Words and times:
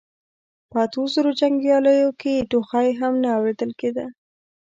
په 0.69 0.77
اتو 0.85 1.03
زرو 1.13 1.31
جنګياليو 1.39 2.09
کې 2.21 2.47
ټوخی 2.49 2.89
هم 2.99 3.13
نه 3.23 3.29
اورېدل 3.37 3.71
کېده. 3.79 4.05